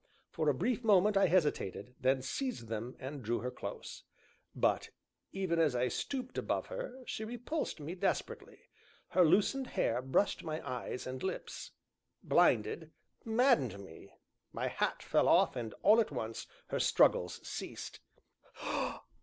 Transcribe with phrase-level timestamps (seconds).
[0.31, 4.01] For a brief moment I hesitated, then seized them, and, drew her close.
[4.55, 4.89] But,
[5.31, 8.61] even as I stooped above her, she repulsed me desperately;
[9.09, 11.69] her loosened hair brushed my eyes and lips
[12.23, 12.89] blinded,
[13.23, 14.11] maddened me;
[14.51, 17.99] my hat fell off, and all at once her struggles ceased.